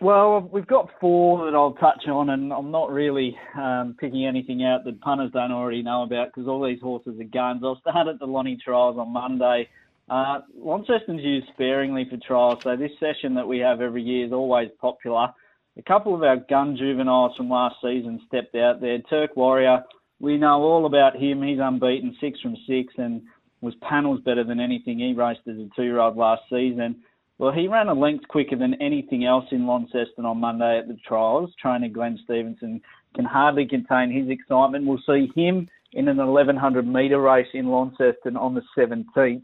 Well, 0.00 0.40
we've 0.52 0.66
got 0.66 0.90
four 1.00 1.44
that 1.44 1.56
I'll 1.56 1.74
touch 1.74 2.08
on, 2.08 2.30
and 2.30 2.52
I'm 2.52 2.72
not 2.72 2.90
really 2.90 3.38
um, 3.56 3.94
picking 4.00 4.26
anything 4.26 4.64
out 4.64 4.84
that 4.84 5.00
punters 5.00 5.30
don't 5.30 5.52
already 5.52 5.82
know 5.82 6.02
about 6.02 6.32
because 6.34 6.48
all 6.48 6.66
these 6.66 6.80
horses 6.80 7.14
are 7.20 7.24
guns. 7.24 7.62
I'll 7.64 7.78
start 7.78 8.08
at 8.08 8.18
the 8.18 8.26
Lonnie 8.26 8.58
trials 8.62 8.98
on 8.98 9.12
Monday. 9.12 9.68
Uh, 10.08 10.40
Launceston's 10.56 11.22
used 11.22 11.48
sparingly 11.54 12.06
for 12.08 12.18
trials, 12.18 12.62
so 12.62 12.76
this 12.76 12.92
session 13.00 13.34
that 13.34 13.48
we 13.48 13.58
have 13.58 13.80
every 13.80 14.02
year 14.02 14.26
is 14.26 14.32
always 14.32 14.68
popular. 14.80 15.28
A 15.76 15.82
couple 15.82 16.14
of 16.14 16.22
our 16.22 16.36
gun 16.36 16.76
juveniles 16.76 17.36
from 17.36 17.48
last 17.48 17.76
season 17.82 18.20
stepped 18.26 18.54
out 18.54 18.80
there. 18.80 18.98
Turk 19.10 19.34
Warrior, 19.36 19.82
we 20.20 20.36
know 20.36 20.62
all 20.62 20.86
about 20.86 21.16
him. 21.16 21.42
He's 21.42 21.58
unbeaten, 21.60 22.16
six 22.20 22.38
from 22.40 22.56
six, 22.66 22.92
and 22.96 23.22
was 23.60 23.74
panels 23.80 24.20
better 24.20 24.44
than 24.44 24.60
anything 24.60 24.98
he 24.98 25.14
raced 25.14 25.40
as 25.48 25.56
a 25.56 25.68
two-year-old 25.74 26.16
last 26.16 26.42
season. 26.50 27.02
Well, 27.38 27.52
he 27.52 27.66
ran 27.66 27.88
a 27.88 27.94
length 27.94 28.28
quicker 28.28 28.56
than 28.56 28.80
anything 28.80 29.24
else 29.24 29.46
in 29.50 29.66
Launceston 29.66 30.24
on 30.24 30.38
Monday 30.38 30.78
at 30.78 30.86
the 30.86 30.96
trials. 31.06 31.50
Trainer 31.60 31.88
Glenn 31.88 32.18
Stevenson 32.22 32.80
can 33.16 33.24
hardly 33.24 33.66
contain 33.66 34.12
his 34.12 34.28
excitement. 34.28 34.86
We'll 34.86 35.02
see 35.06 35.32
him 35.34 35.68
in 35.92 36.08
an 36.08 36.18
1100 36.18 36.86
metre 36.86 37.20
race 37.20 37.48
in 37.54 37.68
Launceston 37.68 38.36
on 38.36 38.54
the 38.54 38.62
17th. 38.76 39.42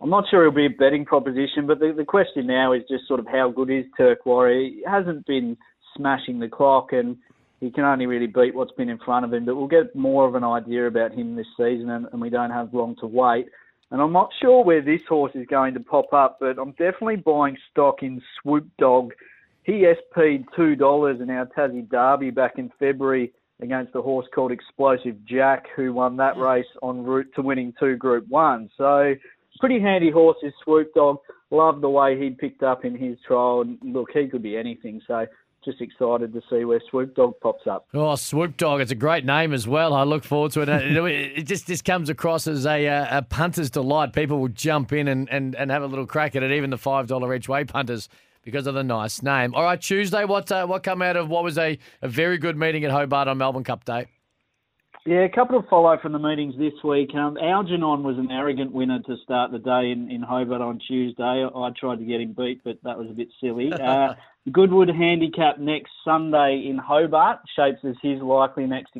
I'm 0.00 0.10
not 0.10 0.24
sure 0.30 0.44
he'll 0.44 0.52
be 0.52 0.66
a 0.66 0.70
betting 0.70 1.04
proposition, 1.04 1.66
but 1.66 1.80
the, 1.80 1.92
the 1.96 2.04
question 2.04 2.46
now 2.46 2.72
is 2.72 2.82
just 2.88 3.08
sort 3.08 3.20
of 3.20 3.26
how 3.26 3.50
good 3.50 3.70
is 3.70 3.84
Turk 3.96 4.24
Warrior? 4.24 4.70
He 4.70 4.82
hasn't 4.86 5.26
been 5.26 5.56
smashing 5.96 6.38
the 6.38 6.48
clock 6.48 6.92
and 6.92 7.16
he 7.60 7.70
can 7.70 7.84
only 7.84 8.06
really 8.06 8.28
beat 8.28 8.54
what's 8.54 8.72
been 8.72 8.88
in 8.88 8.98
front 8.98 9.24
of 9.24 9.32
him, 9.32 9.44
but 9.44 9.56
we'll 9.56 9.66
get 9.66 9.96
more 9.96 10.28
of 10.28 10.36
an 10.36 10.44
idea 10.44 10.86
about 10.86 11.12
him 11.12 11.34
this 11.34 11.48
season 11.56 11.90
and, 11.90 12.06
and 12.12 12.20
we 12.20 12.30
don't 12.30 12.50
have 12.50 12.72
long 12.72 12.94
to 13.00 13.06
wait. 13.06 13.46
And 13.90 14.00
I'm 14.00 14.12
not 14.12 14.30
sure 14.40 14.62
where 14.62 14.82
this 14.82 15.00
horse 15.08 15.32
is 15.34 15.46
going 15.46 15.74
to 15.74 15.80
pop 15.80 16.12
up, 16.12 16.38
but 16.38 16.58
I'm 16.58 16.72
definitely 16.72 17.16
buying 17.16 17.56
stock 17.70 18.02
in 18.02 18.22
Swoop 18.40 18.68
Dog. 18.78 19.12
He 19.64 19.84
SP'd 19.84 20.46
$2 20.56 21.20
in 21.20 21.30
our 21.30 21.46
Tassie 21.46 21.88
Derby 21.88 22.30
back 22.30 22.58
in 22.58 22.70
February 22.78 23.32
against 23.60 23.94
a 23.94 24.02
horse 24.02 24.26
called 24.32 24.52
Explosive 24.52 25.16
Jack, 25.24 25.66
who 25.74 25.92
won 25.92 26.16
that 26.18 26.36
race 26.36 26.66
en 26.82 27.02
route 27.02 27.28
to 27.34 27.42
winning 27.42 27.74
two 27.80 27.96
Group 27.96 28.28
1. 28.28 28.70
So, 28.76 29.14
pretty 29.58 29.80
handy 29.80 30.10
horse 30.10 30.38
Swoop 30.64 30.92
Dog. 30.94 31.18
Love 31.50 31.80
the 31.80 31.88
way 31.88 32.18
he 32.18 32.30
picked 32.30 32.62
up 32.62 32.84
in 32.84 32.96
his 32.96 33.18
trial. 33.26 33.62
And 33.62 33.78
look, 33.82 34.10
he 34.12 34.26
could 34.28 34.42
be 34.42 34.56
anything. 34.56 35.00
So, 35.06 35.26
just 35.64 35.80
excited 35.80 36.32
to 36.32 36.40
see 36.48 36.64
where 36.64 36.80
Swoop 36.90 37.14
Dog 37.14 37.34
pops 37.40 37.66
up. 37.66 37.86
Oh, 37.92 38.14
Swoop 38.16 38.56
Dog. 38.56 38.80
It's 38.80 38.92
a 38.92 38.96
great 38.96 39.24
name 39.24 39.52
as 39.52 39.66
well. 39.66 39.92
I 39.92 40.04
look 40.04 40.24
forward 40.24 40.52
to 40.52 40.62
it. 40.62 40.68
It, 40.68 41.42
just, 41.44 41.66
just 41.66 41.84
comes 41.84 42.08
across 42.08 42.46
as 42.46 42.64
a, 42.64 42.86
uh, 42.86 43.18
a 43.18 43.22
punter's 43.22 43.70
delight. 43.70 44.12
People 44.12 44.38
will 44.40 44.48
jump 44.48 44.92
in 44.92 45.08
and, 45.08 45.28
and, 45.30 45.54
and 45.56 45.70
have 45.70 45.82
a 45.82 45.86
little 45.86 46.06
crack 46.06 46.36
at 46.36 46.42
it, 46.42 46.52
even 46.52 46.70
the 46.70 46.76
$5 46.76 47.36
each 47.36 47.48
way 47.48 47.64
punters, 47.64 48.08
because 48.44 48.66
of 48.66 48.74
the 48.74 48.84
nice 48.84 49.22
name. 49.22 49.54
All 49.54 49.62
right, 49.62 49.80
Tuesday, 49.80 50.24
what 50.24 50.50
uh, 50.52 50.66
what 50.66 50.82
come 50.82 51.02
out 51.02 51.16
of 51.16 51.28
what 51.28 51.42
was 51.42 51.58
a, 51.58 51.78
a 52.02 52.08
very 52.08 52.38
good 52.38 52.56
meeting 52.56 52.84
at 52.84 52.90
Hobart 52.90 53.28
on 53.28 53.38
Melbourne 53.38 53.64
Cup 53.64 53.84
Day? 53.84 54.06
Yeah, 55.08 55.20
a 55.20 55.28
couple 55.30 55.58
of 55.58 55.66
follow 55.68 55.96
from 55.96 56.12
the 56.12 56.18
meetings 56.18 56.54
this 56.58 56.74
week. 56.84 57.14
Um, 57.14 57.38
Algernon 57.38 58.02
was 58.02 58.18
an 58.18 58.30
arrogant 58.30 58.72
winner 58.72 59.00
to 59.04 59.16
start 59.24 59.50
the 59.50 59.58
day 59.58 59.90
in, 59.90 60.10
in 60.10 60.20
Hobart 60.20 60.60
on 60.60 60.78
Tuesday. 60.86 61.46
I, 61.46 61.70
tried 61.80 62.00
to 62.00 62.04
get 62.04 62.20
him 62.20 62.34
beat, 62.34 62.60
but 62.62 62.76
that 62.82 62.98
was 62.98 63.08
a 63.08 63.14
bit 63.14 63.28
silly. 63.40 63.72
Uh, 63.80 64.14
Goodwood 64.52 64.90
handicap 64.90 65.58
next 65.58 65.92
Sunday 66.04 66.66
in 66.68 66.76
Hobart 66.76 67.38
shapes 67.56 67.78
as 67.84 67.94
his 68.02 68.20
likely 68.20 68.66
next 68.66 68.92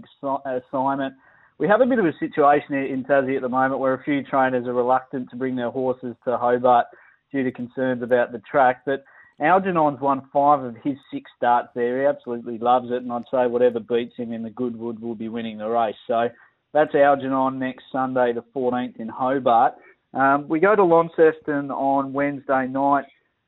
assignment. 0.47 1.15
We 1.59 1.69
have 1.69 1.83
a 1.83 1.87
bit 1.87 1.99
of 1.99 2.07
a 2.07 2.15
situation 2.19 2.73
in 2.73 2.87
in 2.87 3.05
Tassie 3.05 3.37
at 3.37 3.43
the 3.43 3.49
moment 3.51 3.79
where 3.79 3.93
a 3.93 4.03
few 4.03 4.23
trainers 4.23 4.67
are 4.67 4.73
reluctant 4.73 5.29
to 5.29 5.37
bring 5.37 5.57
their 5.57 5.71
horses 5.71 6.17
to 6.25 6.39
Hobart 6.39 6.87
due 7.31 7.45
to 7.45 7.53
concerns 7.53 8.03
about 8.03 8.33
the 8.33 8.39
track, 8.51 8.83
but 8.87 9.05
Algernon's 9.41 10.01
won 10.01 10.29
five 10.33 10.63
of 10.65 10.77
his 10.83 10.97
six 11.13 11.31
starts 11.37 11.69
there. 11.75 12.01
He 12.01 12.07
absolutely 12.07 12.59
loves 12.59 12.89
it, 12.91 13.03
and 13.03 13.13
I'd 13.13 13.23
say 13.31 13.47
whatever 13.47 13.79
beats 13.79 14.17
him 14.17 14.33
in 14.33 14.43
the 14.43 14.51
Goodwood 14.51 15.01
will 15.01 15.15
be 15.15 15.29
winning 15.29 15.59
the 15.59 15.69
race. 15.69 15.95
So 16.07 16.29
that's 16.73 16.95
Algernon 16.95 17.59
next 17.59 17.85
Sunday, 17.93 18.33
the 18.33 18.45
14th 18.55 18.99
in 18.99 19.09
Hobart. 19.09 19.75
Um, 20.13 20.49
we 20.49 20.59
go 20.59 20.75
to 20.75 20.85
Launceston 20.85 21.71
on 21.71 22.13
Wednesday 22.13 22.67
night. 22.67 23.05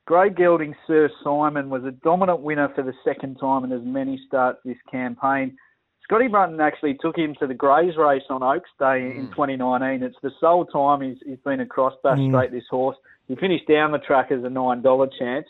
Grey 0.06 0.30
Gelding 0.30 0.75
Sir 0.87 1.11
Simon 1.25 1.70
was 1.70 1.85
a 1.85 1.90
dominant 1.90 2.40
winner 2.40 2.68
for 2.75 2.82
the 2.82 2.94
second 3.04 3.37
time 3.37 3.64
in 3.64 3.73
as 3.73 3.82
many 3.85 4.20
starts 4.26 4.59
this 4.64 4.76
campaign. 4.90 5.56
Scotty 6.04 6.26
Brunton 6.26 6.61
actually 6.61 6.99
took 7.00 7.16
him 7.16 7.37
to 7.38 7.47
the 7.47 7.54
Greys 7.54 7.97
race 7.97 8.25
on 8.30 8.42
Oaks 8.42 8.70
Day 8.80 9.14
in 9.16 9.28
2019. 9.30 10.02
It's 10.02 10.16
the 10.23 10.32
sole 10.40 10.64
time 10.66 11.02
he's, 11.02 11.18
he's 11.25 11.38
been 11.44 11.61
across 11.61 11.94
Bass 12.02 12.18
Strait, 12.28 12.50
this 12.50 12.64
horse. 12.68 12.97
He 13.28 13.37
finished 13.37 13.68
down 13.68 13.92
the 13.92 13.99
track 13.99 14.32
as 14.32 14.42
a 14.42 14.49
$9 14.49 15.09
chance. 15.16 15.47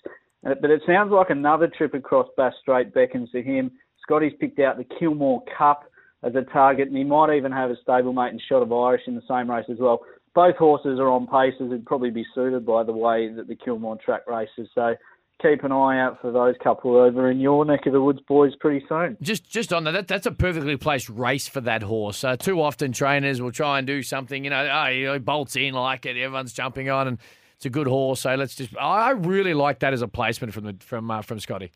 Uh, 0.47 0.55
But 0.61 0.71
it 0.71 0.83
sounds 0.87 1.13
like 1.13 1.31
another 1.31 1.69
trip 1.69 1.95
across 1.95 2.29
Bass 2.37 2.55
Strait 2.61 2.93
beckons 2.95 3.31
to 3.33 3.43
him. 3.43 3.71
Scotty's 4.03 4.33
picked 4.41 4.59
out 4.59 4.79
the 4.79 4.87
Kilmore 4.99 5.43
Cup 5.57 5.85
as 6.23 6.35
a 6.35 6.43
target, 6.43 6.89
and 6.89 6.97
he 6.97 7.05
might 7.05 7.35
even 7.35 7.53
have 7.53 7.71
a 7.71 7.77
stablemate 7.87 8.31
and 8.31 8.43
Shot 8.49 8.63
of 8.63 8.73
Irish 8.73 9.03
in 9.07 9.15
the 9.15 9.23
same 9.29 9.51
race 9.51 9.67
as 9.71 9.79
well. 9.79 10.01
Both 10.35 10.57
horses 10.57 10.99
are 11.01 11.09
on 11.09 11.27
paces 11.27 11.73
and 11.73 11.85
probably 11.85 12.11
be 12.11 12.25
suited 12.35 12.65
by 12.65 12.85
the 12.85 12.93
way 12.93 13.29
that 13.33 13.49
the 13.49 13.57
Kilmore 13.57 13.97
track 13.97 14.23
races. 14.29 14.69
So 14.75 14.95
keep 15.43 15.65
an 15.65 15.73
eye 15.73 16.01
out 16.01 16.21
for 16.21 16.31
those 16.31 16.55
couple 16.63 16.97
over 16.97 17.31
in 17.31 17.41
your 17.41 17.65
neck 17.65 17.87
of 17.87 17.93
the 17.93 18.01
woods, 18.01 18.21
boys, 18.29 18.53
pretty 18.61 18.85
soon. 18.89 19.17
Just 19.23 19.49
just 19.49 19.73
on 19.73 19.85
that, 19.85 19.93
that 19.93 20.09
that's 20.09 20.27
a 20.27 20.33
perfectly 20.33 20.77
placed 20.77 21.09
race 21.09 21.49
for 21.49 21.61
that 21.63 21.83
horse. 21.83 22.23
Uh, 22.23 22.37
too 22.37 22.61
often 22.61 22.93
trainers 22.93 23.41
will 23.41 23.51
try 23.51 23.79
and 23.79 23.87
do 23.87 24.03
something, 24.03 24.45
you 24.45 24.51
know, 24.51 24.69
oh, 24.71 25.13
he 25.13 25.19
bolts 25.19 25.57
in 25.57 25.75
like 25.75 26.07
it, 26.07 26.17
everyone's 26.17 26.53
jumping 26.53 26.91
on, 26.91 27.09
and 27.09 27.19
it's 27.61 27.67
a 27.67 27.71
good 27.71 27.87
horse. 27.87 28.21
So 28.21 28.35
let's 28.37 28.55
just. 28.55 28.75
I 28.79 29.11
really 29.11 29.53
like 29.53 29.81
that 29.81 29.93
as 29.93 30.01
a 30.01 30.09
placement 30.09 30.55
from 30.55 30.65
the 30.65 30.77
from 30.81 31.11
uh, 31.11 31.21
from 31.21 31.39
Scotty. 31.41 31.71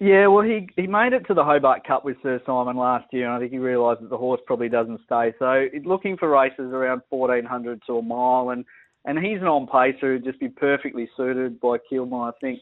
Yeah, 0.00 0.26
well, 0.26 0.42
he 0.42 0.68
he 0.74 0.88
made 0.88 1.12
it 1.12 1.28
to 1.28 1.34
the 1.34 1.44
Hobart 1.44 1.86
Cup 1.86 2.04
with 2.04 2.16
Sir 2.24 2.40
Simon 2.44 2.76
last 2.76 3.06
year, 3.12 3.26
and 3.26 3.34
I 3.34 3.38
think 3.38 3.52
he 3.52 3.58
realised 3.58 4.02
that 4.02 4.10
the 4.10 4.18
horse 4.18 4.40
probably 4.48 4.68
doesn't 4.68 5.00
stay. 5.06 5.32
So 5.38 5.66
looking 5.84 6.16
for 6.16 6.28
races 6.28 6.72
around 6.72 7.02
1400 7.10 7.82
to 7.86 7.98
a 7.98 8.02
mile, 8.02 8.50
and 8.50 8.64
and 9.04 9.16
he's 9.16 9.40
an 9.40 9.46
on 9.46 9.68
pacer 9.68 10.14
who'd 10.14 10.24
just 10.24 10.40
be 10.40 10.48
perfectly 10.48 11.08
suited 11.16 11.60
by 11.60 11.76
Kilmore, 11.88 12.30
I 12.30 12.32
think. 12.40 12.58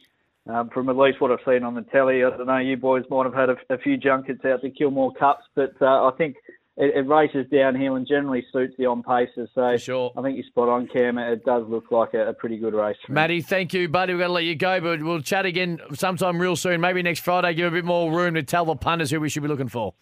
Um, 0.47 0.69
from 0.71 0.89
at 0.91 0.97
least 0.97 1.21
what 1.23 1.31
I've 1.31 1.39
seen 1.47 1.63
on 1.63 1.75
the 1.75 1.83
telly, 1.83 2.25
I 2.25 2.31
don't 2.31 2.47
know, 2.47 2.59
you 2.59 2.77
boys 2.77 3.05
might 3.11 3.25
have 3.25 3.35
had 3.35 3.51
a, 3.51 3.57
a 3.69 3.79
few 3.79 3.99
junkets 3.99 4.45
out 4.47 4.63
the 4.63 4.71
Kilmore 4.71 5.13
Cups, 5.13 5.45
but 5.55 5.75
uh, 5.81 6.09
I 6.09 6.11
think 6.17 6.37
it, 6.79 6.95
it 6.97 7.09
races 7.09 7.47
downhill 7.53 7.97
and 7.97 8.07
generally 8.07 8.47
suits 8.53 8.75
the 8.79 8.87
on 8.87 9.03
paces. 9.03 9.51
So 9.55 9.77
sure. 9.77 10.13
I 10.17 10.23
think 10.23 10.37
you're 10.37 10.47
spot 10.47 10.69
on, 10.69 10.87
Cam. 10.87 11.19
It 11.19 11.45
does 11.45 11.65
look 11.69 11.91
like 11.91 12.15
a, 12.15 12.29
a 12.29 12.33
pretty 12.33 12.57
good 12.57 12.73
race. 12.73 12.97
Matty, 13.09 13.43
thank 13.43 13.75
you, 13.75 13.89
buddy. 13.89 14.15
We've 14.15 14.21
got 14.21 14.29
to 14.29 14.33
let 14.33 14.45
you 14.45 14.55
go, 14.55 14.81
but 14.81 15.03
we'll 15.03 15.21
chat 15.21 15.45
again 15.45 15.81
sometime 15.95 16.41
real 16.41 16.57
soon. 16.57 16.81
Maybe 16.81 17.03
next 17.03 17.21
Friday, 17.21 17.55
give 17.55 17.73
a 17.73 17.77
bit 17.77 17.85
more 17.85 18.13
room 18.13 18.35
to 18.35 18.43
tell 18.43 18.65
the 18.65 18.77
punters 18.77 19.11
who 19.11 19.21
we 19.21 19.29
should 19.29 19.43
be 19.43 19.49
looking 19.49 19.69
for. 19.69 19.95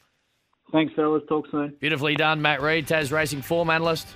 Thanks, 0.70 0.92
fellas. 0.94 1.22
Talk 1.28 1.46
soon. 1.50 1.74
Beautifully 1.80 2.14
done, 2.14 2.42
Matt 2.42 2.60
Reid, 2.60 2.86
Taz 2.86 3.10
Racing 3.10 3.42
form 3.42 3.70
analyst. 3.70 4.06